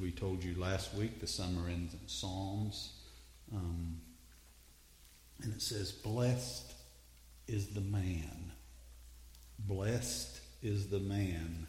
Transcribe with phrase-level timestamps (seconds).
[0.00, 2.92] we told you last week, the summer ends in Psalms.
[3.52, 4.00] Um,
[5.42, 6.72] and it says, Blessed
[7.46, 8.52] is the man.
[9.58, 11.66] Blessed is the man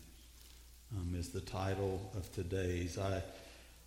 [0.95, 2.97] um, is the title of today's.
[2.97, 3.23] I,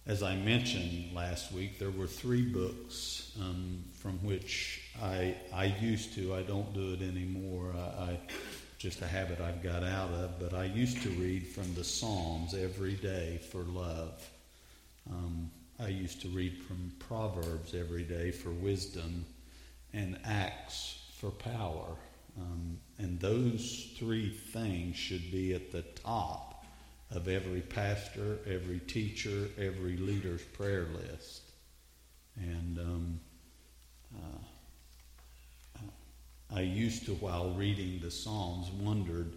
[0.07, 6.15] as I mentioned last week, there were three books um, from which I, I used
[6.15, 7.75] to, I don't do it anymore.
[7.77, 8.19] I, I
[8.79, 12.55] just a habit I've got out of, but I used to read from the Psalms
[12.55, 14.29] every day for love.
[15.11, 19.27] Um, I used to read from Proverbs every day for wisdom
[19.92, 21.96] and Acts for power.
[22.38, 26.65] Um, and those three things should be at the top
[27.10, 31.43] of every pastor, every teacher, every leader's prayer list.
[32.37, 33.21] And um,
[34.16, 34.38] uh,
[36.55, 39.32] I used to, while reading the Psalms, wondered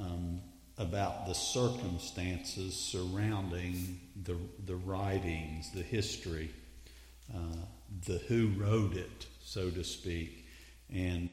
[0.00, 0.40] um,
[0.80, 6.50] about the circumstances surrounding the, the writings, the history,
[7.34, 7.56] uh,
[8.06, 10.46] the who wrote it, so to speak,
[10.92, 11.28] and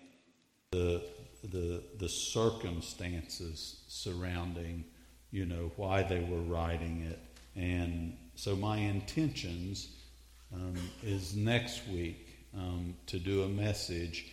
[0.71, 1.01] the,
[1.45, 4.83] the, the circumstances surrounding,
[5.31, 7.19] you know, why they were writing it.
[7.55, 9.87] And so my intentions
[10.53, 14.25] um, is next week um, to do a message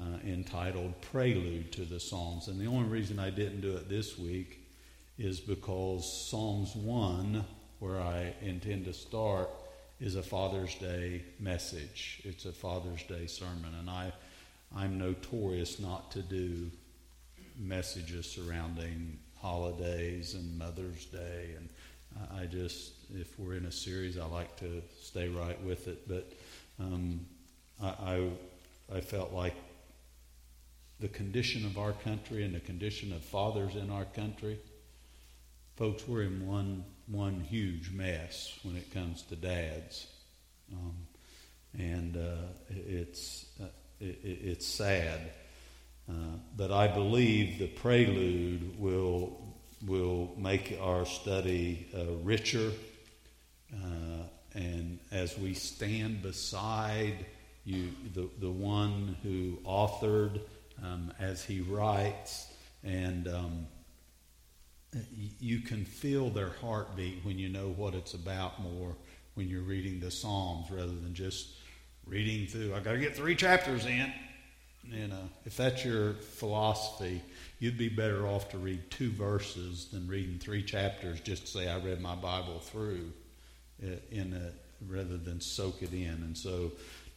[0.00, 2.48] uh, entitled Prelude to the Psalms.
[2.48, 4.60] And the only reason I didn't do it this week
[5.18, 7.44] is because Psalms 1,
[7.78, 9.48] where I intend to start,
[10.00, 12.20] is a Father's Day message.
[12.24, 13.74] It's a Father's Day sermon.
[13.78, 14.12] And I
[14.74, 16.70] I'm notorious not to do
[17.58, 21.68] messages surrounding holidays and Mother's Day, and
[22.34, 26.08] I just, if we're in a series, I like to stay right with it.
[26.08, 26.32] But
[26.80, 27.20] um,
[27.82, 28.30] I, I,
[28.96, 29.54] I felt like
[31.00, 34.58] the condition of our country and the condition of fathers in our country,
[35.76, 40.06] folks, we're in one one huge mess when it comes to dads,
[40.72, 40.96] um,
[41.78, 43.46] and uh, it's.
[43.60, 43.66] Uh,
[44.00, 45.20] it, it, it's sad.
[46.08, 46.12] Uh,
[46.56, 52.70] but I believe the prelude will, will make our study uh, richer.
[53.72, 54.24] Uh,
[54.54, 57.26] and as we stand beside
[57.64, 60.40] you, the, the one who authored
[60.82, 62.52] um, as he writes,
[62.84, 63.66] and um,
[65.40, 68.94] you can feel their heartbeat when you know what it's about more
[69.34, 71.48] when you're reading the Psalms rather than just
[72.06, 72.74] reading through.
[72.74, 74.12] I got to get three chapters in.
[74.84, 77.20] You know, if that's your philosophy,
[77.58, 81.68] you'd be better off to read two verses than reading three chapters just to say
[81.68, 83.12] I read my Bible through,
[83.82, 84.52] uh, in a,
[84.90, 86.06] rather than soak it in.
[86.06, 86.70] And so,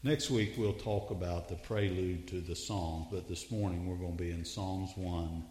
[0.03, 3.07] next week we'll talk about the prelude to the Psalms.
[3.11, 5.45] But this morning we're going to be in Psalms one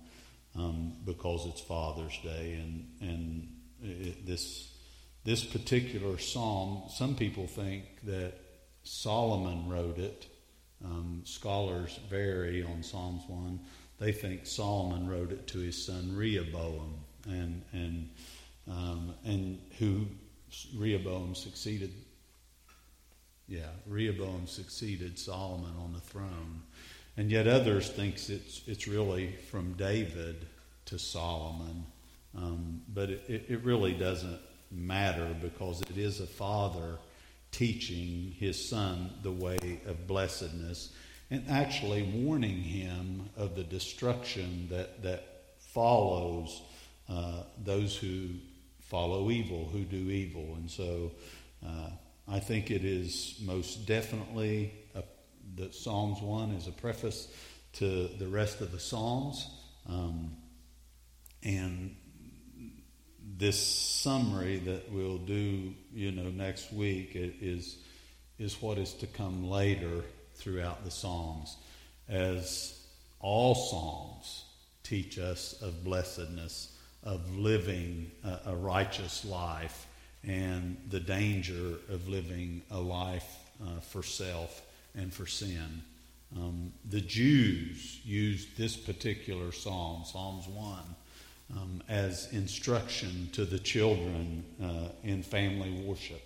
[0.56, 3.48] um, because it's Father's Day, and and
[3.82, 4.72] it, this
[5.24, 6.84] this particular psalm.
[6.88, 8.34] Some people think that
[8.82, 10.26] Solomon wrote it.
[10.84, 13.60] Um, scholars vary on Psalms 1.
[13.98, 16.94] They think Solomon wrote it to his son Rehoboam,
[17.26, 18.10] and, and,
[18.70, 20.06] um, and who
[20.76, 21.92] Rehoboam succeeded.
[23.48, 26.62] Yeah, Rehoboam succeeded Solomon on the throne.
[27.16, 30.46] And yet others thinks it's, it's really from David
[30.86, 31.86] to Solomon.
[32.36, 34.38] Um, but it, it really doesn't
[34.70, 36.98] matter because it is a father
[37.50, 40.92] teaching his son the way of blessedness
[41.30, 46.62] and actually warning him of the destruction that, that follows
[47.08, 48.28] uh, those who
[48.80, 50.54] follow evil, who do evil.
[50.56, 51.12] And so
[51.66, 51.90] uh,
[52.30, 55.02] I think it is most definitely a,
[55.56, 57.28] that Psalms 1 is a preface
[57.74, 59.48] to the rest of the Psalms.
[59.88, 60.36] Um,
[61.42, 61.96] and
[63.36, 67.78] this summary that we'll do, you know, next week is
[68.38, 71.56] is what is to come later throughout the Psalms,
[72.08, 72.80] as
[73.20, 74.44] all Psalms
[74.84, 79.87] teach us of blessedness, of living a, a righteous life,
[80.26, 84.62] and the danger of living a life uh, for self
[84.94, 85.82] and for sin.
[86.36, 90.78] Um, the Jews used this particular psalm, Psalms 1,
[91.56, 96.22] um, as instruction to the children uh, in family worship.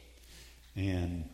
[0.74, 1.28] And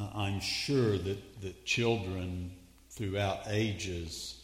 [0.00, 2.52] uh, I'm sure that, that children
[2.90, 4.40] throughout ages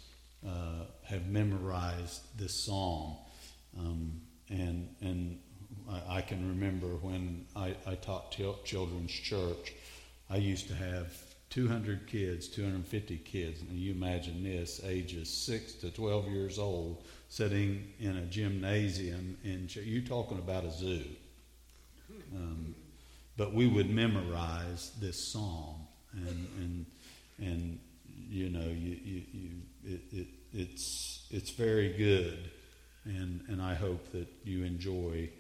[0.46, 3.16] uh, have memorized this psalm.
[3.78, 5.38] Um, and and
[6.08, 9.75] I, can remember when I, I taught children's church,
[10.28, 11.12] I used to have
[11.50, 13.61] 200 kids, 250 kids.
[13.61, 19.37] And you imagine this, ages 6 to 12 years old, sitting in a gymnasium.
[19.44, 21.05] And you're talking about a zoo.
[22.34, 22.75] Um,
[23.37, 25.76] but we would memorize this psalm,
[26.12, 26.87] and and
[27.38, 27.78] and
[28.28, 29.50] you know, you, you, you
[29.84, 32.50] it, it, it's it's very good,
[33.05, 35.31] and and I hope that you enjoy.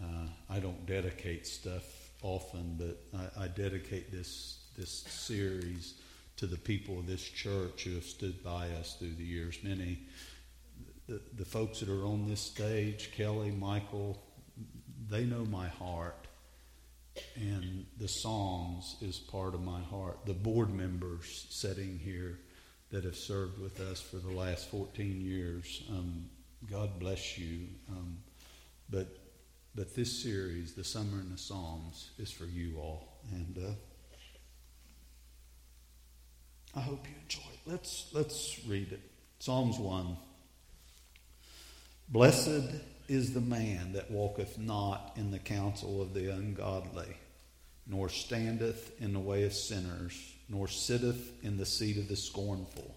[0.00, 1.84] Uh, I don't dedicate stuff
[2.22, 3.02] often, but
[3.38, 5.94] I, I dedicate this this series
[6.36, 9.58] to the people of this church who have stood by us through the years.
[9.62, 9.98] Many,
[11.06, 14.22] the, the folks that are on this stage, Kelly, Michael,
[15.08, 16.26] they know my heart.
[17.36, 20.24] And the songs is part of my heart.
[20.24, 22.38] The board members sitting here
[22.90, 26.24] that have served with us for the last 14 years, um,
[26.70, 27.66] God bless you.
[27.90, 28.16] Um,
[28.88, 29.08] but
[29.74, 33.20] but this series, the Summer in the Psalms, is for you all.
[33.32, 33.70] And uh,
[36.76, 37.60] I hope you enjoy it.
[37.70, 39.00] Let's, let's read it.
[39.38, 40.16] Psalms 1.
[42.10, 42.74] Blessed
[43.08, 47.16] is the man that walketh not in the counsel of the ungodly,
[47.86, 52.94] nor standeth in the way of sinners, nor sitteth in the seat of the scornful.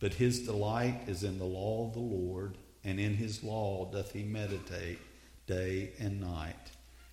[0.00, 4.12] But his delight is in the law of the Lord, and in his law doth
[4.12, 4.98] he meditate
[5.46, 6.70] day and night.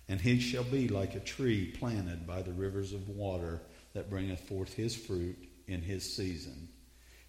[0.08, 3.60] And he shall be like a tree planted by the rivers of water
[3.92, 5.36] that bringeth forth his fruit
[5.66, 6.68] in his season.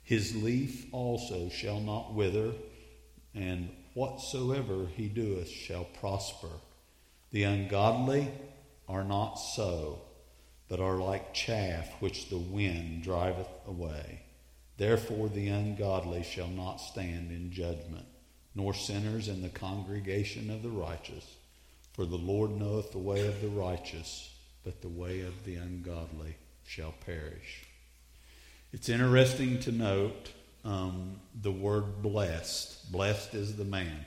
[0.03, 2.53] His leaf also shall not wither,
[3.35, 6.49] and whatsoever he doeth shall prosper.
[7.31, 8.31] The ungodly
[8.87, 10.01] are not so,
[10.67, 14.21] but are like chaff which the wind driveth away.
[14.77, 18.05] Therefore the ungodly shall not stand in judgment,
[18.55, 21.35] nor sinners in the congregation of the righteous.
[21.93, 26.35] For the Lord knoweth the way of the righteous, but the way of the ungodly
[26.65, 27.65] shall perish.
[28.71, 30.31] It's interesting to note
[30.63, 32.91] um, the word blessed.
[32.91, 34.05] Blessed is the man.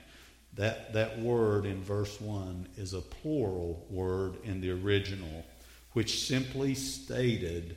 [0.54, 5.44] That, that word in verse 1 is a plural word in the original,
[5.92, 7.76] which simply stated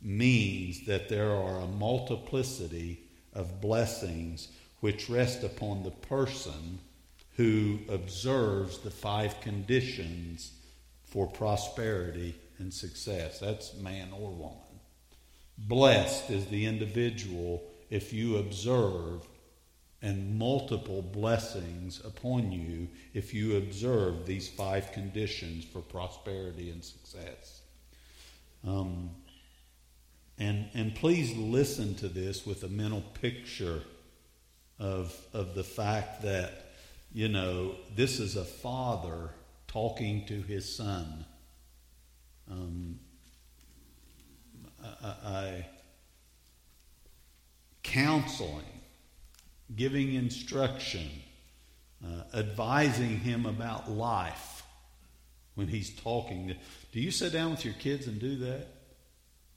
[0.00, 3.00] means that there are a multiplicity
[3.34, 4.48] of blessings
[4.84, 6.78] which rest upon the person
[7.38, 10.52] who observes the five conditions
[11.06, 13.40] for prosperity and success.
[13.40, 14.58] That's man or woman.
[15.56, 19.26] Blessed is the individual if you observe,
[20.02, 27.62] and multiple blessings upon you if you observe these five conditions for prosperity and success.
[28.68, 29.12] Um,
[30.38, 33.80] and, and please listen to this with a mental picture
[34.78, 36.72] of, of the fact that,
[37.12, 39.30] you know, this is a father
[39.68, 41.24] talking to his son.
[42.50, 42.98] Um,
[44.82, 45.66] I, I,
[47.82, 48.80] counseling,
[49.74, 51.08] giving instruction,
[52.04, 54.62] uh, advising him about life
[55.54, 56.54] when he's talking.
[56.92, 58.66] Do you sit down with your kids and do that?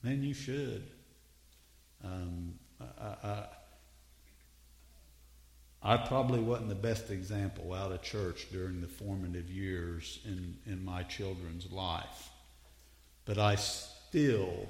[0.03, 0.83] Man, you should.
[2.03, 3.45] Um, I, I,
[5.87, 10.83] I, probably wasn't the best example out of church during the formative years in, in
[10.83, 12.29] my children's life.
[13.23, 14.67] But I still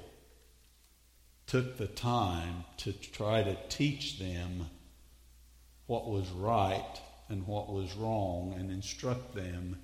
[1.48, 4.66] took the time to try to teach them
[5.86, 9.76] what was right and what was wrong and instruct them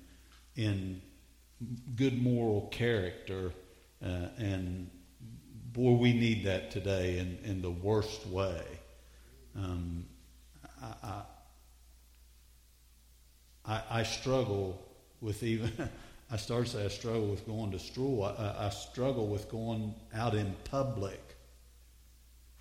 [0.55, 1.01] in
[1.97, 3.51] good moral character.
[4.01, 4.89] Uh, and
[5.73, 8.61] boy, we need that today in, in the worst way.
[9.53, 10.05] Um,
[11.03, 11.21] I,
[13.65, 14.81] I, I, struggle
[15.21, 15.71] with even,
[16.31, 18.23] I started to say I struggle with going to school.
[18.23, 21.21] I, I struggle with going out in public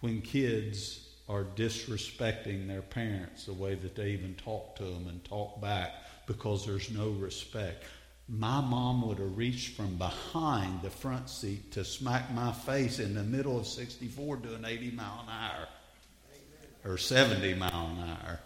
[0.00, 5.24] when kids are disrespecting their parents the way that they even talk to them and
[5.24, 5.92] talk back
[6.26, 7.84] because there's no respect.
[8.28, 13.14] My mom would have reached from behind the front seat to smack my face in
[13.14, 15.68] the middle of 64 doing 80 mile an hour
[16.84, 18.40] or 70 mile an hour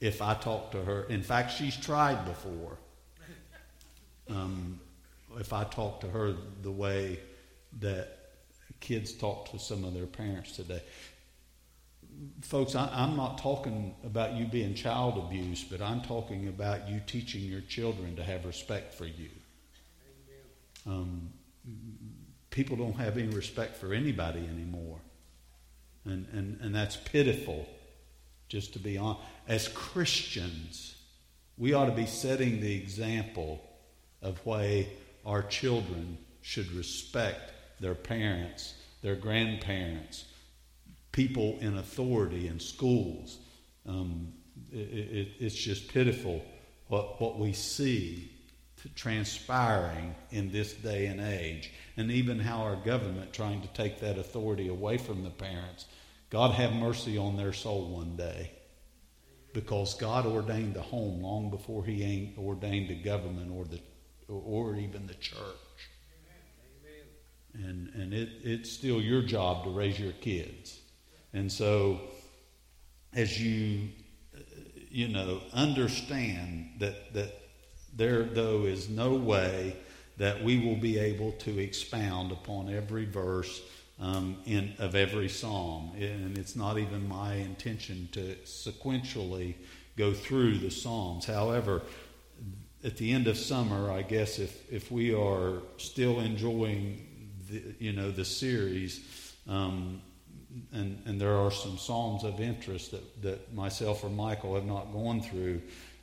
[0.00, 1.04] if I talk to her.
[1.04, 2.78] In fact, she's tried before.
[4.28, 4.80] Um,
[5.38, 7.18] if I talk to her the way
[7.80, 8.18] that
[8.80, 10.82] kids talk to some of their parents today.
[12.42, 17.00] Folks, I, am not talking about you being child abuse, but I'm talking about you
[17.06, 19.30] teaching your children to have respect for you.
[20.86, 21.30] Um,
[22.50, 24.98] people don't have any respect for anybody anymore.
[26.04, 27.66] And, and, and that's pitiful,
[28.52, 29.22] just to be honest.
[29.48, 30.94] As Christians,
[31.56, 33.62] we ought to be setting the example
[34.20, 34.92] of way
[35.24, 40.26] our children should respect their parents, their grandparents,
[41.12, 43.38] people in authority in schools.
[43.88, 44.34] Um,
[44.70, 46.42] it, it, it's just pitiful
[46.88, 48.30] what, what we see
[48.94, 54.18] transpiring in this day and age, and even how our government trying to take that
[54.18, 55.86] authority away from the parents.
[56.32, 58.50] God have mercy on their soul one day.
[59.52, 63.80] Because God ordained the home long before He ordained the government or the
[64.32, 65.36] or even the church.
[67.52, 70.80] And and it, it's still your job to raise your kids.
[71.34, 72.00] And so
[73.12, 73.90] as you
[74.88, 77.42] you know understand that that
[77.94, 79.76] there, though, is no way
[80.16, 83.60] that we will be able to expound upon every verse
[84.00, 85.92] um, in, of every psalm.
[85.98, 89.54] And it's not even my intention to sequentially
[89.96, 91.26] go through the psalms.
[91.26, 91.82] However,
[92.84, 97.06] at the end of summer, I guess if, if we are still enjoying
[97.48, 100.02] the, you know the series, um,
[100.72, 104.92] and, and there are some psalms of interest that, that myself or Michael have not
[104.92, 105.62] gone through,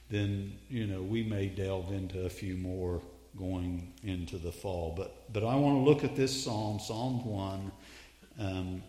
[0.10, 3.02] then you know we may delve into a few more
[3.40, 4.94] going into the fall.
[4.96, 7.72] But but I want to look at this psalm, Psalm one,
[8.38, 8.84] um,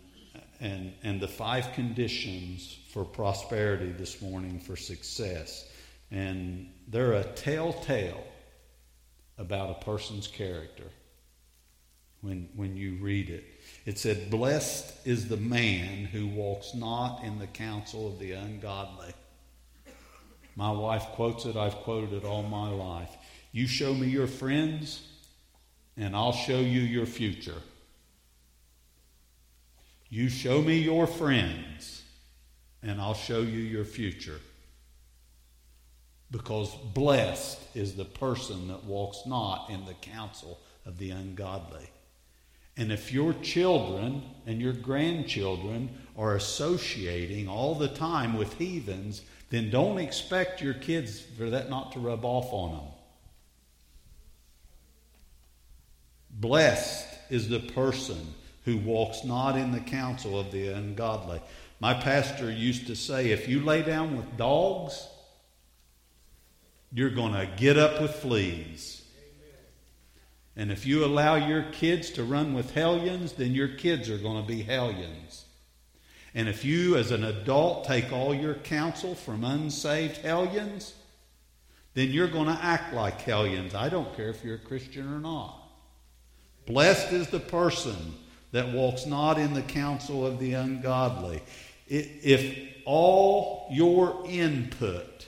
[0.59, 5.67] and and the five conditions for prosperity this morning for success,
[6.11, 8.23] and they're a telltale
[9.37, 10.91] about a person's character.
[12.19, 13.45] When when you read it,
[13.85, 19.13] it said, "Blessed is the man who walks not in the counsel of the ungodly."
[20.55, 23.15] My wife quotes it, I've quoted it all my life.
[23.51, 25.07] You show me your friends,
[25.97, 27.61] and I'll show you your future.
[30.09, 32.03] You show me your friends,
[32.81, 34.39] and I'll show you your future.
[36.31, 41.89] Because blessed is the person that walks not in the counsel of the ungodly.
[42.77, 49.69] And if your children and your grandchildren are associating all the time with heathens, then
[49.69, 52.90] don't expect your kids for that not to rub off on them.
[56.33, 58.33] Blessed is the person
[58.65, 61.41] who walks not in the counsel of the ungodly.
[61.79, 65.07] My pastor used to say if you lay down with dogs,
[66.93, 69.01] you're going to get up with fleas.
[70.55, 74.41] And if you allow your kids to run with hellions, then your kids are going
[74.41, 75.45] to be hellions.
[76.33, 80.93] And if you, as an adult, take all your counsel from unsaved hellions,
[81.93, 83.75] then you're going to act like hellions.
[83.75, 85.60] I don't care if you're a Christian or not.
[86.65, 88.13] Blessed is the person
[88.51, 91.41] that walks not in the counsel of the ungodly.
[91.87, 95.27] If all your input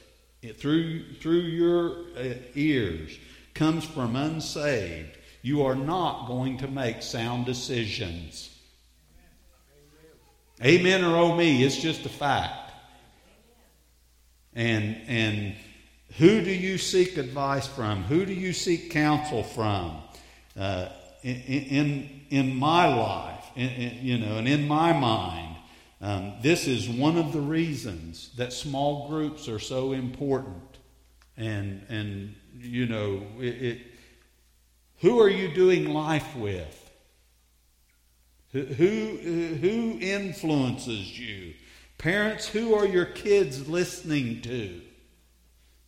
[0.57, 3.17] through, through your uh, ears
[3.53, 8.49] comes from unsaved, you are not going to make sound decisions.
[10.63, 12.71] Amen or oh me, it's just a fact.
[14.53, 15.55] And and
[16.17, 18.03] who do you seek advice from?
[18.03, 19.97] Who do you seek counsel from?
[20.55, 20.89] Uh,
[21.23, 25.55] in, in, my life, in, in, you know, and in my mind,
[26.01, 30.77] um, this is one of the reasons that small groups are so important.
[31.37, 33.81] And and you know, it, it
[34.99, 36.79] who are you doing life with?
[38.53, 41.55] Who, who, influences you?
[41.97, 44.81] Parents, who are your kids listening to?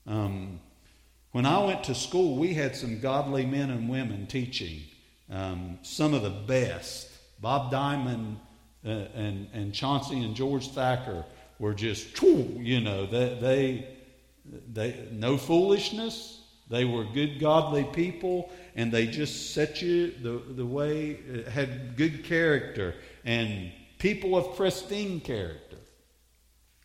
[0.07, 0.59] Um,
[1.31, 4.81] when I went to school, we had some godly men and women teaching,
[5.29, 7.09] um, some of the best.
[7.41, 8.39] Bob Diamond
[8.85, 11.25] uh, and, and Chauncey and George Thacker
[11.59, 13.87] were just, you know, they, they,
[14.71, 16.41] they no foolishness.
[16.67, 21.95] They were good, godly people, and they just set you the, the way, uh, had
[21.95, 25.77] good character, and people of pristine character.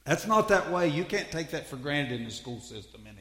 [0.04, 0.88] That's not that way.
[0.88, 3.19] You can't take that for granted in the school system anymore.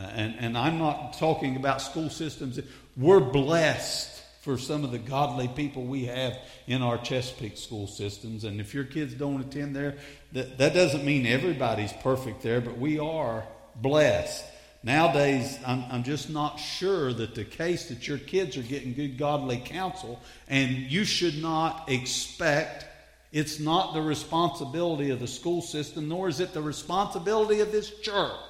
[0.00, 2.58] Uh, and, and I'm not talking about school systems.
[2.96, 8.44] We're blessed for some of the godly people we have in our Chesapeake school systems.
[8.44, 9.98] And if your kids don't attend there,
[10.32, 13.44] that, that doesn't mean everybody's perfect there, but we are
[13.76, 14.42] blessed.
[14.82, 19.18] Nowadays, I'm, I'm just not sure that the case that your kids are getting good
[19.18, 22.86] godly counsel, and you should not expect,
[23.32, 27.90] it's not the responsibility of the school system, nor is it the responsibility of this
[28.00, 28.40] church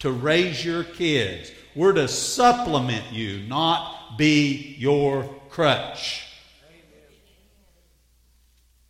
[0.00, 1.50] to raise your kids.
[1.74, 6.24] We're to supplement you, not be your crutch.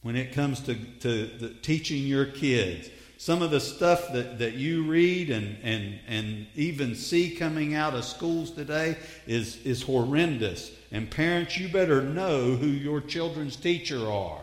[0.02, 2.88] When it comes to, to teaching your kids,
[3.18, 7.94] some of the stuff that, that you read and, and, and even see coming out
[7.94, 8.96] of schools today
[9.26, 10.70] is, is horrendous.
[10.92, 14.40] And parents, you better know who your children's teacher are.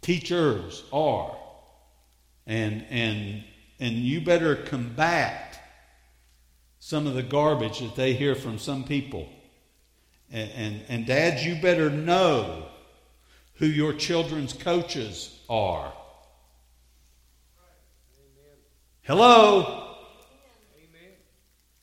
[0.00, 1.36] Teachers are.
[2.46, 3.42] And, and,
[3.80, 5.58] and you better combat
[6.78, 9.28] some of the garbage that they hear from some people.
[10.30, 12.66] And, and, and dads, you better know
[13.54, 15.92] who your children's coaches are.
[19.02, 19.88] Hello?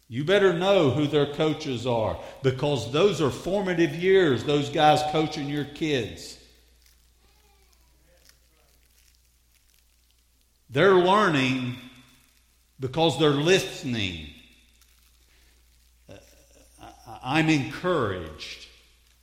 [0.09, 5.49] You better know who their coaches are because those are formative years, those guys coaching
[5.49, 6.37] your kids.
[10.69, 11.75] They're learning
[12.79, 14.27] because they're listening.
[17.23, 18.67] I'm encouraged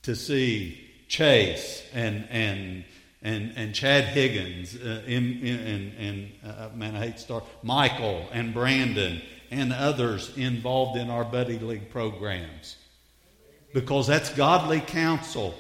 [0.03, 2.85] to see Chase and and
[3.25, 8.29] and, and Chad Higgins uh, in, in, and uh, man, I hate to start Michael
[8.33, 12.77] and Brandon and others involved in our buddy league programs
[13.73, 15.55] because that's godly counsel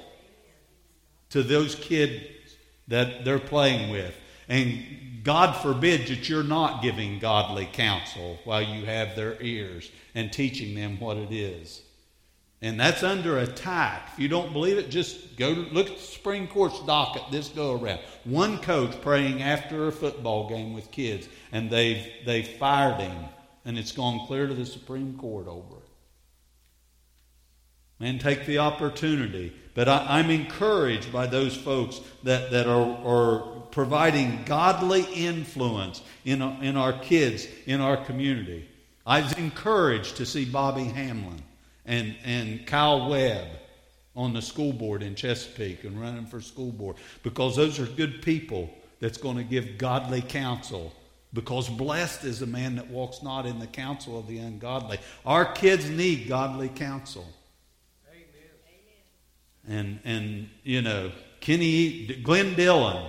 [1.31, 2.23] to those kids
[2.89, 4.15] that they're playing with.
[4.49, 10.31] And God forbid that you're not giving godly counsel while you have their ears and
[10.31, 11.83] teaching them what it is.
[12.61, 14.11] And that's under attack.
[14.13, 17.73] If you don't believe it, just go look at the Supreme Court's docket this go
[17.73, 18.01] around.
[18.25, 23.25] One coach praying after a football game with kids, and they've, they've fired him,
[23.65, 25.84] and it's gone clear to the Supreme Court over it.
[28.01, 29.53] Man, take the opportunity.
[29.75, 33.39] But I, am encouraged by those folks that, that are, are
[33.73, 38.69] providing godly influence in, in our kids, in our community.
[39.05, 41.43] I was encouraged to see Bobby Hamlin
[41.85, 43.49] and, and Kyle Webb
[44.17, 48.23] on the school board in Chesapeake and running for school board because those are good
[48.23, 48.71] people
[49.01, 50.93] that's going to give godly counsel.
[51.33, 54.99] Because blessed is the man that walks not in the counsel of the ungodly.
[55.27, 57.27] Our kids need godly counsel.
[59.69, 63.09] And, and you know, Kenny, Glenn Dillon,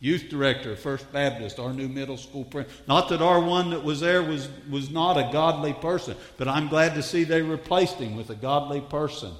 [0.00, 2.76] youth director First Baptist, our new middle school principal.
[2.88, 6.68] Not that our one that was there was, was not a godly person, but I'm
[6.68, 9.32] glad to see they replaced him with a godly person.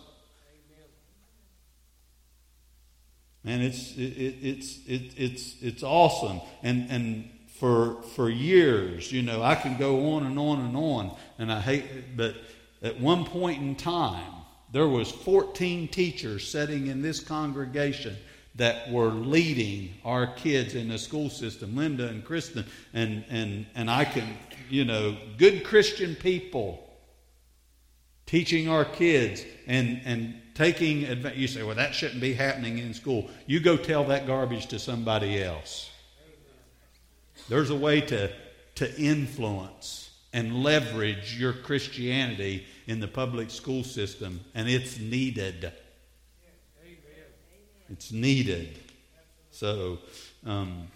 [3.44, 6.40] And it's, it, it's, it, it's, it's awesome.
[6.62, 11.16] And, and for, for years, you know, I can go on and on and on,
[11.38, 12.36] and I hate, but
[12.82, 14.32] at one point in time,
[14.72, 18.16] there was 14 teachers sitting in this congregation
[18.54, 23.90] that were leading our kids in the school system, Linda and Kristen, and, and, and
[23.90, 24.36] I can,
[24.68, 26.88] you know, good Christian people
[28.26, 31.38] teaching our kids and, and taking advantage.
[31.38, 33.30] You say, well, that shouldn't be happening in school.
[33.46, 35.90] You go tell that garbage to somebody else.
[37.48, 38.30] There's a way to,
[38.76, 45.72] to influence and leverage your Christianity in the public school system, and it's needed.
[47.88, 48.78] It's needed.
[49.50, 49.98] So,
[50.46, 50.88] um,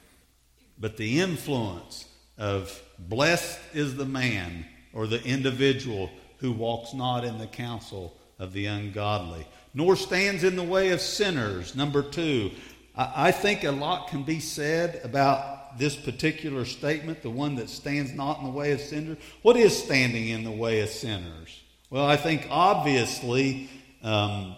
[0.79, 2.07] but the influence
[2.39, 8.53] of blessed is the man or the individual who walks not in the counsel of
[8.53, 11.75] the ungodly, nor stands in the way of sinners.
[11.75, 12.51] Number two,
[12.97, 17.69] I, I think a lot can be said about this particular statement, the one that
[17.69, 19.19] stands not in the way of sinners.
[19.43, 21.63] What is standing in the way of sinners?
[21.89, 23.71] Well, I think obviously
[24.03, 24.57] um,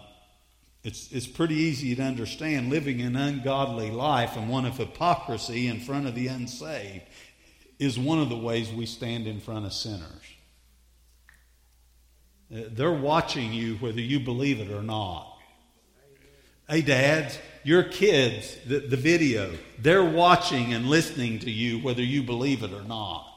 [0.83, 5.79] it's, it's pretty easy to understand living an ungodly life and one of hypocrisy in
[5.79, 7.03] front of the unsaved
[7.77, 10.03] is one of the ways we stand in front of sinners.
[12.51, 15.37] Uh, they're watching you whether you believe it or not.
[16.67, 22.23] Hey, dads, your kids, the, the video, they're watching and listening to you whether you
[22.23, 23.27] believe it or not.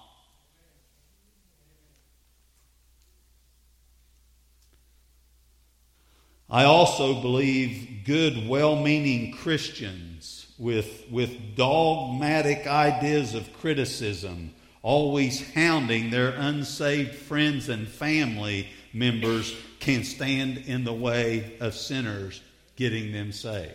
[6.52, 16.10] I also believe good, well meaning Christians with, with dogmatic ideas of criticism, always hounding
[16.10, 22.42] their unsaved friends and family members, can stand in the way of sinners
[22.76, 23.72] getting them saved.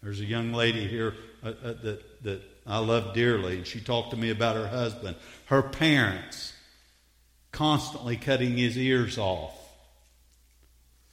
[0.00, 4.12] There's a young lady here uh, uh, that, that I love dearly, and she talked
[4.12, 5.16] to me about her husband.
[5.46, 6.52] Her parents
[7.50, 9.58] constantly cutting his ears off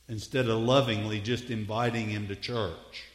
[0.09, 3.05] instead of lovingly just inviting him to church.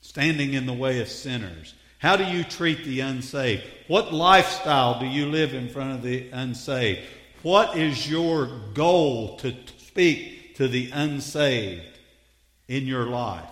[0.00, 1.74] Standing in the way of sinners.
[1.98, 3.62] How do you treat the unsaved?
[3.86, 7.00] What lifestyle do you live in front of the unsaved?
[7.42, 11.98] What is your goal to speak to the unsaved
[12.68, 13.44] in your life?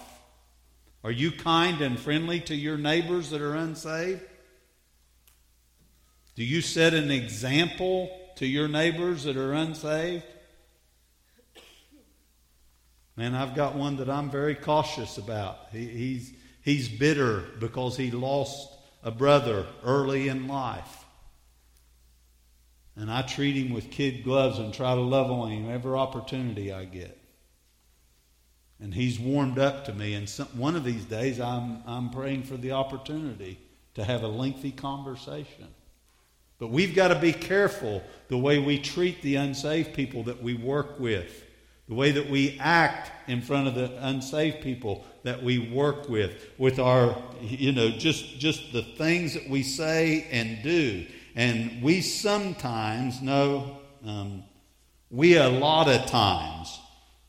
[1.05, 4.23] Are you kind and friendly to your neighbors that are unsaved?
[6.35, 10.25] Do you set an example to your neighbors that are unsaved?
[13.16, 15.59] Man, I've got one that I'm very cautious about.
[15.70, 18.72] He, he's, he's bitter because he lost
[19.03, 21.05] a brother early in life.
[22.96, 26.72] And I treat him with kid gloves and try to love on him every opportunity
[26.72, 27.18] I get.
[28.81, 30.14] And he's warmed up to me.
[30.14, 33.59] And some, one of these days, I'm, I'm praying for the opportunity
[33.94, 35.68] to have a lengthy conversation.
[36.59, 40.55] But we've got to be careful the way we treat the unsaved people that we
[40.55, 41.44] work with,
[41.88, 46.33] the way that we act in front of the unsaved people that we work with,
[46.59, 51.07] with our, you know, just, just the things that we say and do.
[51.35, 54.45] And we sometimes know, um,
[55.11, 56.79] we a lot of times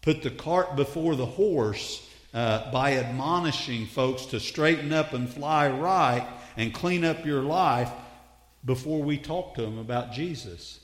[0.02, 5.70] put the cart before the horse uh, by admonishing folks to straighten up and fly
[5.70, 7.92] right and clean up your life
[8.66, 10.80] before we talk to them about Jesus.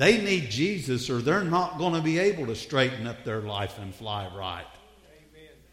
[0.00, 3.78] They need Jesus or they're not going to be able to straighten up their life
[3.78, 4.64] and fly right.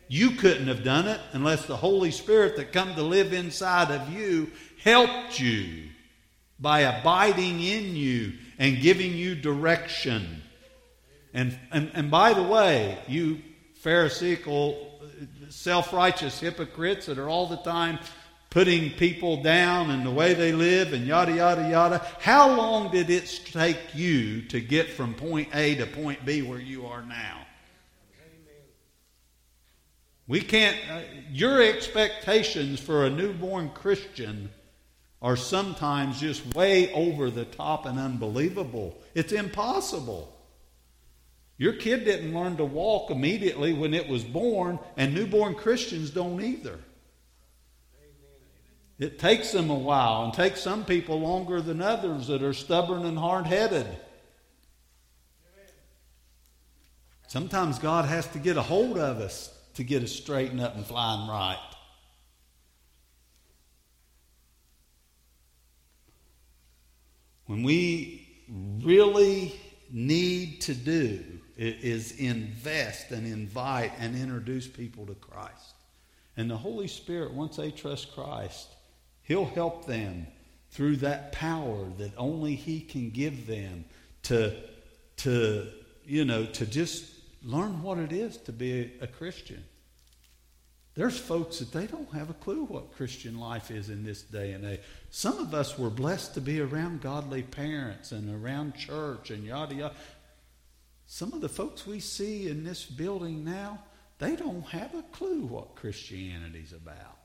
[0.10, 4.12] You couldn't have done it unless the Holy Spirit that come to live inside of
[4.12, 4.52] you
[4.84, 5.86] helped you
[6.60, 10.44] by abiding in you and giving you direction.
[11.34, 13.42] And, and, and by the way, you
[13.76, 15.06] Pharisaical, uh,
[15.48, 17.98] self righteous hypocrites that are all the time
[18.50, 22.06] putting people down and the way they live and yada, yada, yada.
[22.20, 26.60] How long did it take you to get from point A to point B where
[26.60, 27.46] you are now?
[30.28, 31.00] We can't, uh,
[31.32, 34.50] your expectations for a newborn Christian
[35.22, 38.98] are sometimes just way over the top and unbelievable.
[39.16, 40.34] It's impossible.
[41.58, 46.44] Your kid didn't learn to walk immediately when it was born, and newborn Christians don't
[46.44, 46.78] either.
[49.00, 53.06] It takes them a while, and takes some people longer than others that are stubborn
[53.06, 53.86] and hard headed.
[57.28, 60.86] Sometimes God has to get a hold of us to get us straightened up and
[60.86, 61.60] flying right.
[67.46, 68.28] When we
[68.82, 69.54] really
[69.92, 71.24] need to do
[71.58, 75.76] is invest and invite and introduce people to Christ.
[76.36, 78.70] And the Holy Spirit, once they trust Christ,
[79.28, 80.28] He'll help them
[80.72, 83.84] through that power that only He can give them
[84.24, 84.56] to,
[85.18, 85.68] to
[86.06, 87.04] you know, to just
[87.44, 89.64] learn what it is to be a, a Christian.
[90.96, 94.54] There's folks that they don't have a clue what Christian life is in this day
[94.54, 94.80] and age.
[95.12, 99.76] Some of us were blessed to be around godly parents and around church and yada
[99.76, 99.96] yada.
[101.06, 103.84] Some of the folks we see in this building now,
[104.20, 107.17] they don't have a clue what Christianity's about.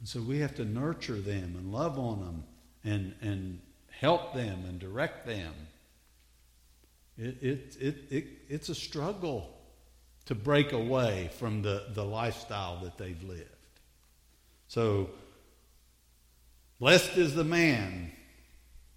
[0.00, 2.44] And so we have to nurture them and love on them
[2.84, 3.60] and, and
[3.90, 5.52] help them and direct them.
[7.18, 9.56] It, it, it, it, it's a struggle
[10.24, 13.44] to break away from the, the lifestyle that they've lived.
[14.68, 15.10] So,
[16.78, 18.12] blessed is the man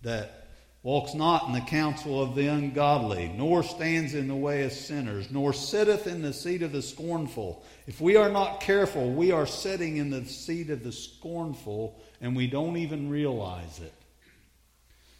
[0.03, 0.42] that
[0.83, 5.31] walks not in the counsel of the ungodly, nor stands in the way of sinners,
[5.31, 7.63] nor sitteth in the seat of the scornful.
[7.87, 12.35] If we are not careful, we are sitting in the seat of the scornful, and
[12.35, 13.93] we don't even realize it.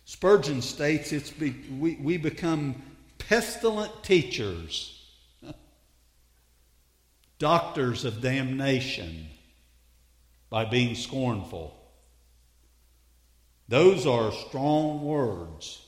[0.04, 2.76] Spurgeon states it's be, we, we become
[3.17, 5.02] pestilent teachers,
[7.39, 9.28] doctors of damnation,
[10.49, 11.83] by being scornful.
[13.67, 15.80] Those are strong words.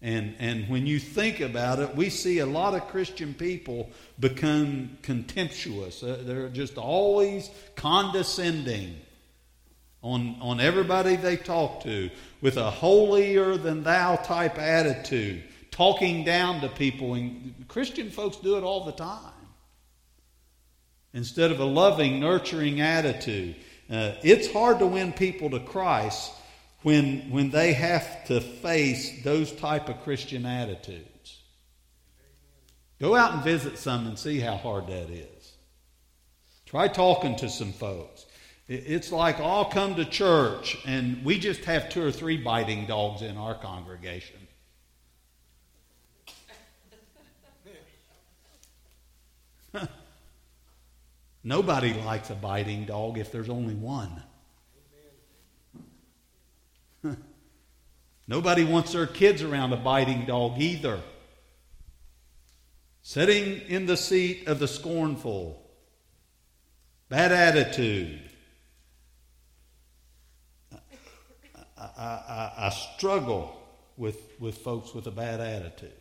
[0.00, 4.98] And, and when you think about it, we see a lot of Christian people become
[5.02, 6.02] contemptuous.
[6.02, 8.96] Uh, they're just always condescending
[10.02, 15.42] on, on everybody they talk to with a holier than thou type attitude
[15.78, 17.14] talking down to people.
[17.14, 19.32] And Christian folks do it all the time.
[21.14, 23.54] Instead of a loving, nurturing attitude.
[23.90, 26.32] Uh, it's hard to win people to Christ
[26.82, 31.38] when, when they have to face those type of Christian attitudes.
[33.00, 35.52] Go out and visit some and see how hard that is.
[36.66, 38.26] Try talking to some folks.
[38.66, 43.22] It's like I'll come to church and we just have two or three biting dogs
[43.22, 44.47] in our congregation.
[51.44, 54.22] Nobody likes a biting dog if there's only one.
[58.26, 61.00] Nobody wants their kids around a biting dog either.
[63.02, 65.62] Sitting in the seat of the scornful,
[67.08, 68.20] bad attitude.
[71.80, 73.56] I, I, I, struggle
[73.96, 75.92] with, with folks with a bad attitude.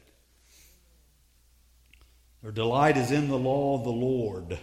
[2.41, 4.60] Their delight is in the law of the Lord.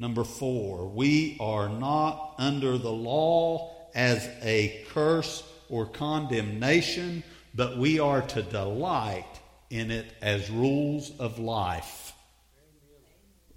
[0.00, 7.22] Number four, we are not under the law as a curse or condemnation,
[7.54, 9.26] but we are to delight
[9.68, 12.14] in it as rules of life.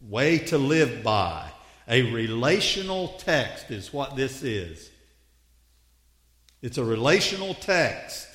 [0.02, 1.50] Way to live by.
[1.88, 4.92] A relational text is what this is.
[6.62, 8.28] It's a relational text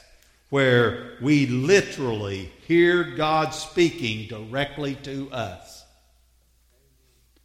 [0.49, 5.77] where we literally hear God speaking directly to us.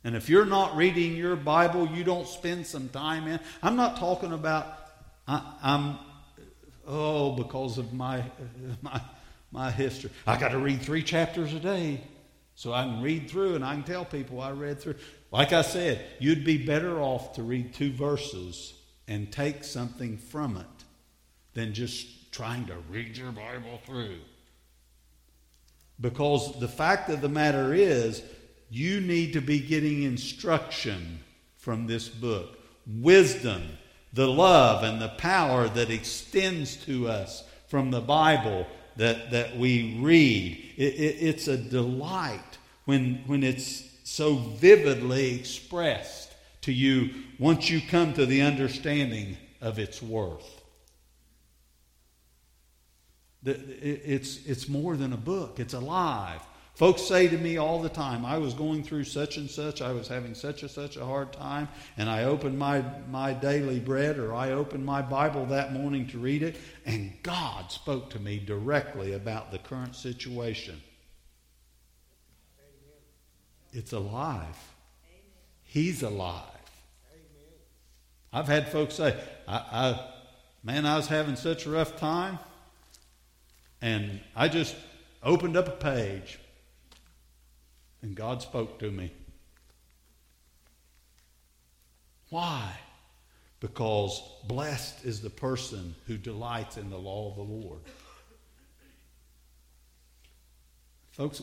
[0.03, 3.39] And if you're not reading your Bible, you don't spend some time in.
[3.61, 4.79] I'm not talking about
[5.27, 5.97] I, am
[6.85, 8.23] oh because of my
[8.81, 9.01] my
[9.51, 10.09] my history.
[10.27, 12.01] I got to read three chapters a day
[12.55, 14.95] so I can read through and I can tell people I read through.
[15.31, 18.73] Like I said, you'd be better off to read two verses
[19.07, 20.65] and take something from it
[21.53, 24.17] than just trying to read your Bible through.
[26.01, 28.23] Because the fact of the matter is,
[28.73, 31.19] you need to be getting instruction
[31.57, 32.57] from this book.
[32.87, 33.61] Wisdom,
[34.13, 39.99] the love, and the power that extends to us from the Bible that, that we
[40.01, 40.73] read.
[40.75, 47.79] It, it, it's a delight when, when it's so vividly expressed to you once you
[47.79, 50.61] come to the understanding of its worth.
[53.45, 56.41] It's, it's more than a book, it's alive.
[56.75, 59.91] Folks say to me all the time, I was going through such and such, I
[59.91, 64.17] was having such and such a hard time, and I opened my, my daily bread
[64.17, 66.55] or I opened my Bible that morning to read it,
[66.85, 70.81] and God spoke to me directly about the current situation.
[73.71, 74.57] It's alive.
[75.63, 76.43] He's alive.
[78.31, 79.15] I've had folks say,
[79.47, 80.09] I, I,
[80.63, 82.39] man, I was having such a rough time.
[83.79, 84.75] And I just
[85.21, 86.39] opened up a page,
[88.03, 89.11] and God spoke to me.
[92.29, 92.77] Why?
[93.59, 97.79] Because blessed is the person who delights in the law of the Lord.
[101.11, 101.41] Folks,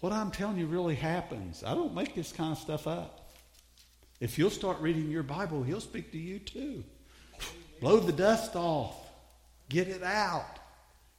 [0.00, 1.64] what I'm telling you really happens.
[1.64, 3.32] I don't make this kind of stuff up.
[4.20, 6.84] If you'll start reading your Bible, He'll speak to you too.
[7.80, 8.94] Blow the dust off,
[9.68, 10.58] get it out.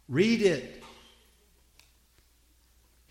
[0.08, 0.84] Read it.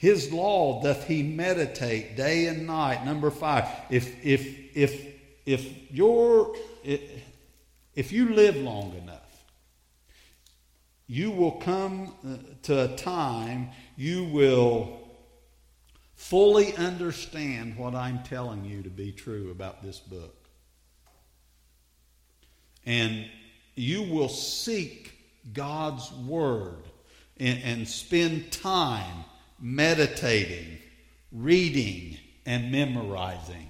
[0.04, 3.06] His law doth he meditate day and night.
[3.06, 3.66] Number five.
[3.88, 5.02] If if if
[5.46, 6.54] if you're
[7.94, 9.44] if you live long enough,
[11.06, 15.00] you will come uh, to a time you will
[16.16, 20.36] fully understand what I'm telling you to be true about this book.
[22.84, 23.24] And
[23.74, 25.14] you will seek
[25.54, 26.84] God's Word
[27.40, 29.24] and, and spend time
[29.64, 30.76] meditating,
[31.32, 33.66] reading, and memorizing.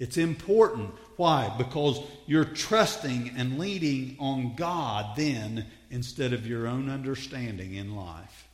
[0.00, 0.90] It's important.
[1.16, 1.54] Why?
[1.56, 8.48] Because you're trusting and leaning on God then instead of your own understanding in life.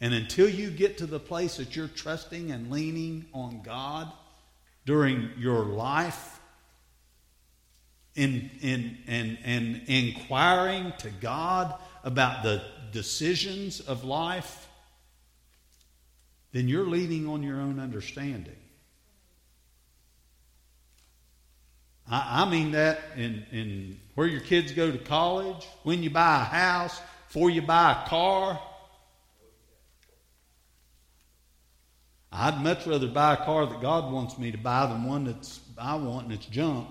[0.00, 4.10] And until you get to the place that you're trusting and leaning on God
[4.84, 6.40] during your life,
[8.16, 14.63] in, in, and, and inquiring to God about the decisions of life,
[16.54, 18.56] then you're leaning on your own understanding.
[22.08, 26.36] I, I mean that in, in where your kids go to college, when you buy
[26.42, 28.60] a house, before you buy a car.
[32.30, 35.58] I'd much rather buy a car that God wants me to buy than one that's
[35.76, 36.88] I want and it's junk.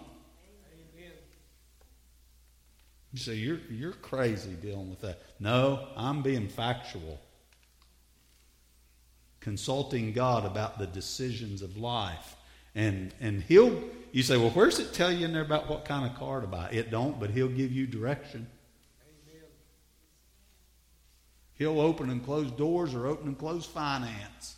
[3.14, 5.22] You say, you're, you're crazy dealing with that.
[5.40, 7.20] No, I'm being factual.
[9.44, 12.38] Consulting God about the decisions of life.
[12.76, 16.10] And, and he'll, you say, well, where's it tell you in there about what kind
[16.10, 16.70] of car to buy?
[16.72, 18.48] It don't, but he'll give you direction.
[19.04, 19.44] Amen.
[21.56, 24.56] He'll open and close doors or open and close finance.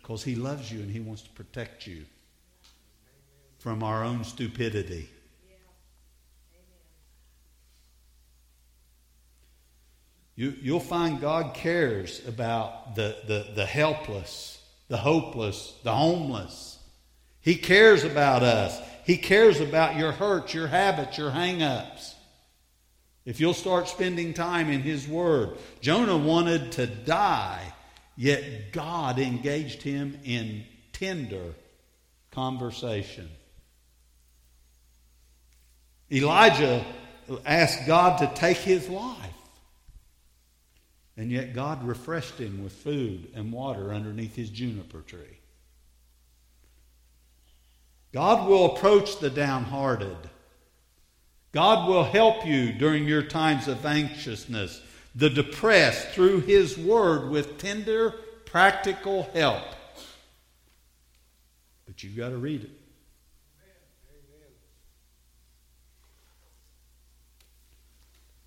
[0.00, 2.04] Because he loves you and he wants to protect you
[3.58, 5.08] from our own stupidity.
[10.36, 16.78] You, you'll find God cares about the, the, the helpless, the hopeless, the homeless.
[17.40, 18.80] He cares about us.
[19.04, 22.14] He cares about your hurts, your habits, your hang ups.
[23.24, 27.72] If you'll start spending time in His Word, Jonah wanted to die,
[28.16, 31.54] yet God engaged him in tender
[32.30, 33.28] conversation.
[36.10, 36.84] Elijah
[37.46, 39.33] asked God to take his life.
[41.16, 45.38] And yet God refreshed him with food and water underneath his juniper tree.
[48.12, 50.16] God will approach the downhearted
[51.54, 54.82] God will help you during your times of anxiousness,
[55.14, 58.10] the depressed, through His Word with tender,
[58.44, 59.62] practical help.
[61.86, 62.70] But you've got to read it.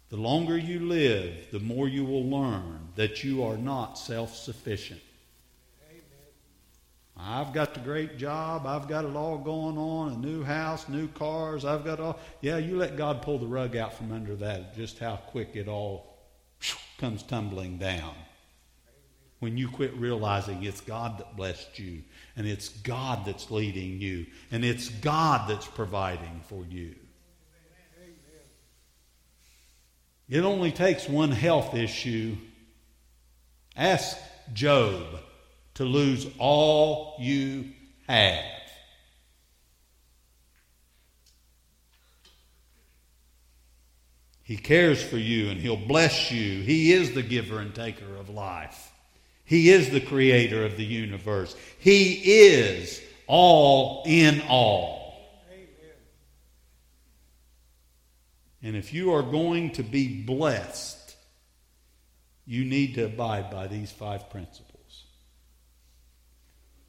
[0.10, 5.02] The longer you live, the more you will learn that you are not self sufficient.
[7.20, 8.68] I've got the great job.
[8.68, 11.66] I've got it all going on a new house, new cars.
[11.66, 12.20] I've got all.
[12.42, 15.68] Yeah, you let God pull the rug out from under that, just how quick it
[15.68, 16.16] all
[17.00, 18.14] comes tumbling down.
[19.40, 22.04] When you quit realizing it's God that blessed you,
[22.36, 26.96] and it's God that's leading you, and it's God that's providing for you.
[30.30, 32.36] It only takes one health issue.
[33.76, 34.18] Ask
[34.54, 35.04] Job
[35.76, 37.66] to lose all you
[38.08, 38.44] have.
[44.44, 46.62] He cares for you and He'll bless you.
[46.62, 48.92] He is the giver and taker of life.
[49.44, 51.56] He is the creator of the universe.
[51.80, 52.14] He
[52.48, 54.97] is all in all.
[58.62, 61.16] And if you are going to be blessed,
[62.46, 65.06] you need to abide by these five principles.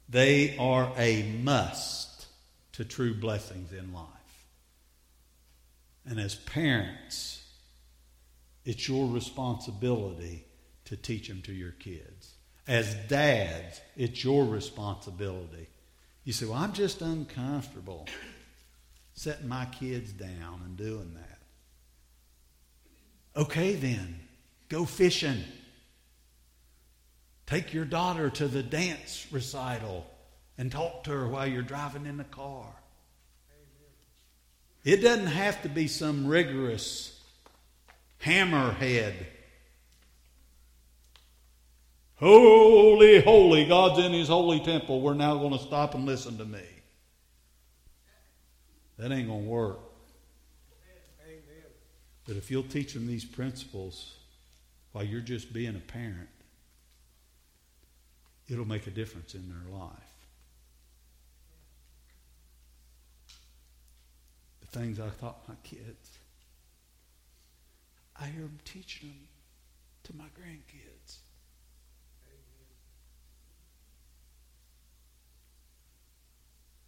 [0.07, 2.25] They are a must
[2.73, 4.05] to true blessings in life.
[6.05, 7.45] And as parents,
[8.65, 10.45] it's your responsibility
[10.85, 12.33] to teach them to your kids.
[12.67, 15.67] As dads, it's your responsibility.
[16.23, 18.07] You say, Well, I'm just uncomfortable
[19.13, 21.28] setting my kids down and doing that.
[23.39, 24.19] Okay, then,
[24.67, 25.41] go fishing.
[27.47, 30.05] Take your daughter to the dance recital
[30.57, 32.65] and talk to her while you're driving in the car.
[34.83, 37.17] It doesn't have to be some rigorous
[38.21, 39.13] hammerhead.
[42.15, 44.99] Holy, holy, God's in his holy temple.
[44.99, 46.65] We're now going to stop and listen to me.
[48.97, 49.88] That ain't going to work.
[52.29, 54.13] But if you'll teach them these principles
[54.91, 56.29] while you're just being a parent,
[58.47, 60.27] it'll make a difference in their life.
[64.61, 66.19] The things I taught my kids,
[68.15, 69.27] I hear them teaching them
[70.03, 71.15] to my grandkids.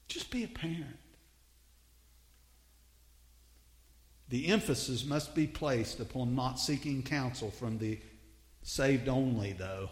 [0.08, 1.00] Just be a parent.
[4.32, 8.00] The emphasis must be placed upon not seeking counsel from the
[8.64, 9.90] saved only, though.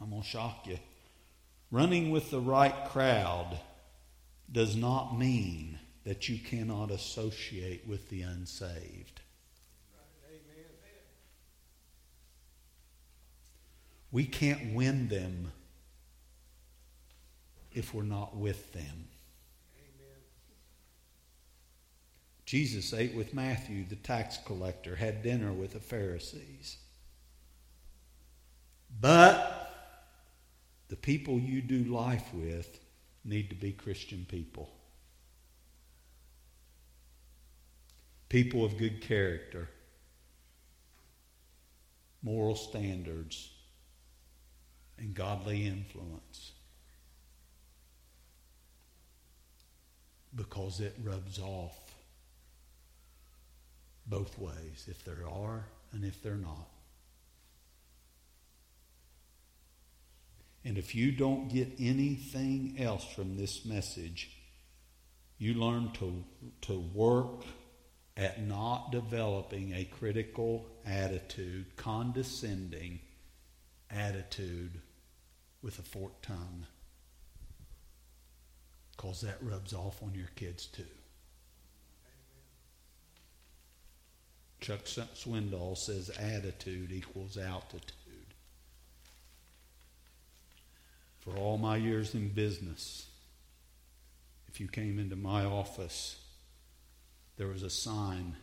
[0.00, 0.78] I'm going to shock you.
[1.72, 3.58] Running with the right crowd
[4.52, 9.20] does not mean that you cannot associate with the unsaved.
[14.12, 15.50] We can't win them
[17.72, 19.08] if we're not with them.
[22.46, 26.78] Jesus ate with Matthew, the tax collector, had dinner with the Pharisees.
[29.00, 29.66] But
[30.88, 32.78] the people you do life with
[33.24, 34.70] need to be Christian people.
[38.28, 39.68] People of good character,
[42.22, 43.50] moral standards,
[44.98, 46.52] and godly influence.
[50.34, 51.85] Because it rubs off
[54.06, 56.68] both ways, if there are and if they're not.
[60.64, 64.30] And if you don't get anything else from this message,
[65.38, 66.24] you learn to,
[66.62, 67.44] to work
[68.16, 72.98] at not developing a critical attitude, condescending
[73.90, 74.80] attitude
[75.62, 76.66] with a forked tongue.
[78.96, 80.82] Because that rubs off on your kids too.
[84.60, 87.92] Chuck Swindoll says attitude equals altitude.
[91.26, 93.06] for all my years in business,
[94.46, 96.20] if you came into my office,
[97.36, 98.36] there was a sign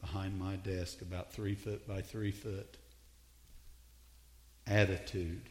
[0.00, 2.76] behind my desk about three foot by three foot.
[4.68, 5.42] Attitude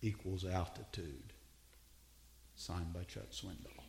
[0.00, 1.32] equals altitude.
[2.56, 3.81] Signed by Chuck Swindoll.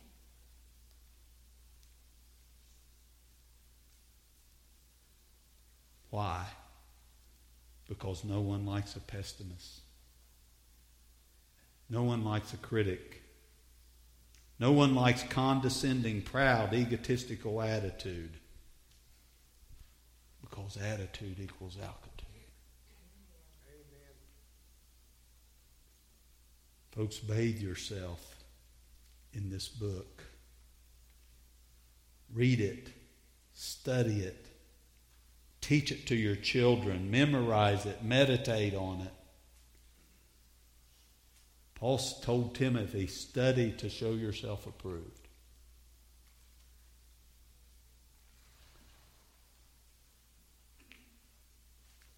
[6.14, 6.46] Why?
[7.88, 9.80] Because no one likes a pessimist.
[11.90, 13.24] No one likes a critic.
[14.60, 18.30] No one likes condescending, proud, egotistical attitude.
[20.40, 22.28] Because attitude equals altitude.
[26.92, 28.44] Folks, bathe yourself
[29.32, 30.22] in this book.
[32.32, 32.90] Read it,
[33.52, 34.53] study it,
[35.64, 39.12] teach it to your children, memorize it, meditate on it.
[41.74, 45.28] Paul told Timothy, study to show yourself approved.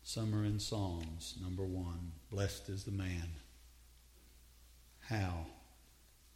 [0.02, 2.12] Summer in Psalms, number one.
[2.30, 3.28] Blessed is the man.
[5.00, 5.46] How?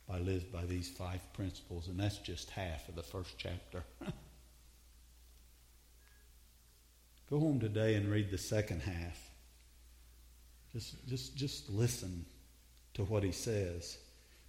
[0.08, 3.82] By live by these five principles, and that's just half of the first chapter.
[7.30, 9.30] Go home today and read the second half.
[10.72, 12.26] Just, just, just listen
[12.94, 13.96] to what he says.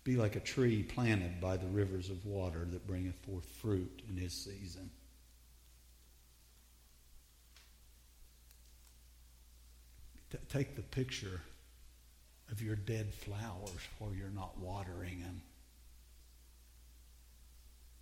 [0.03, 4.17] Be like a tree planted by the rivers of water that bringeth forth fruit in
[4.17, 4.89] his season.
[10.31, 11.41] T- take the picture
[12.51, 15.43] of your dead flowers where you're not watering them.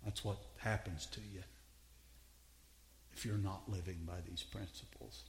[0.06, 1.42] That's what happens to you
[3.14, 5.24] if you're not living by these principles.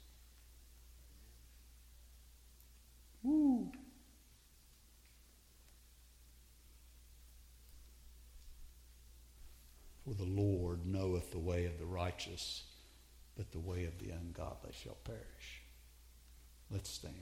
[3.23, 3.71] Woo.
[10.05, 12.63] For the Lord knoweth the way of the righteous,
[13.35, 15.61] but the way of the ungodly shall perish.
[16.69, 17.15] Let's stand.